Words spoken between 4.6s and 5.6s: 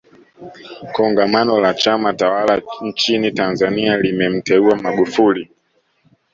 magufuli